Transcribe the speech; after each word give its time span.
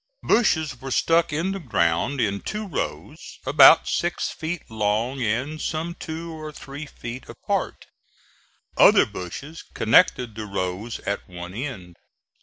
Bushes 0.23 0.81
were 0.81 0.89
stuck 0.89 1.31
in 1.31 1.51
the 1.51 1.59
ground 1.59 2.19
in 2.19 2.41
two 2.41 2.65
rows, 2.67 3.37
about 3.45 3.87
six 3.87 4.29
feet 4.31 4.63
long 4.67 5.21
and 5.21 5.61
some 5.61 5.93
two 5.93 6.31
or 6.31 6.51
three 6.51 6.87
feet 6.87 7.29
apart; 7.29 7.85
other 8.75 9.05
bushes 9.05 9.63
connected 9.75 10.33
the 10.33 10.47
rows 10.47 10.97
at 11.01 11.29
one 11.29 11.53
end. 11.53 11.97